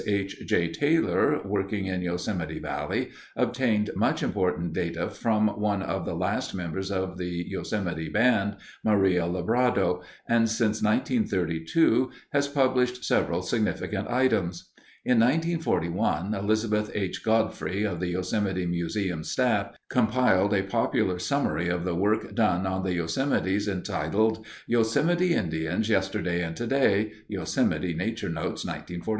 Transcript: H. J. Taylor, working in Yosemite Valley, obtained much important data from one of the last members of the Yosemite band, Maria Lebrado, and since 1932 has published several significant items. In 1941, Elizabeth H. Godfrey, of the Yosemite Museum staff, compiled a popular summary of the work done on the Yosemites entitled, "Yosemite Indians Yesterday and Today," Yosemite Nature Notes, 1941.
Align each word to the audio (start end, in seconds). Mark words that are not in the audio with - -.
H. 0.07 0.47
J. 0.47 0.67
Taylor, 0.69 1.41
working 1.45 1.85
in 1.85 2.01
Yosemite 2.01 2.57
Valley, 2.57 3.11
obtained 3.35 3.91
much 3.95 4.23
important 4.23 4.73
data 4.73 5.11
from 5.11 5.49
one 5.59 5.83
of 5.83 6.05
the 6.05 6.15
last 6.15 6.55
members 6.55 6.89
of 6.89 7.19
the 7.19 7.45
Yosemite 7.47 8.09
band, 8.09 8.55
Maria 8.83 9.27
Lebrado, 9.27 10.01
and 10.27 10.49
since 10.49 10.81
1932 10.81 12.09
has 12.33 12.47
published 12.47 13.03
several 13.05 13.43
significant 13.43 14.07
items. 14.07 14.69
In 15.05 15.19
1941, 15.19 16.33
Elizabeth 16.33 16.89
H. 16.95 17.23
Godfrey, 17.23 17.83
of 17.83 17.99
the 17.99 18.09
Yosemite 18.09 18.65
Museum 18.65 19.23
staff, 19.23 19.75
compiled 19.87 20.53
a 20.55 20.63
popular 20.63 21.19
summary 21.19 21.69
of 21.69 21.85
the 21.85 21.93
work 21.95 22.33
done 22.33 22.65
on 22.65 22.81
the 22.81 22.95
Yosemites 22.97 23.67
entitled, 23.67 24.43
"Yosemite 24.65 25.35
Indians 25.35 25.89
Yesterday 25.89 26.41
and 26.43 26.55
Today," 26.55 27.11
Yosemite 27.27 27.93
Nature 27.93 28.29
Notes, 28.29 28.65
1941. 28.65 29.09